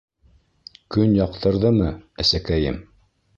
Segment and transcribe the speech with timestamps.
[0.95, 1.91] —Көн яҡтырҙымы,
[2.25, 2.81] әсәкәйем?